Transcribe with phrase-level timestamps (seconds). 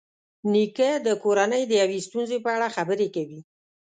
[0.51, 3.39] نیکه د کورنۍ د یوې ستونزې په اړه خبرې کوي.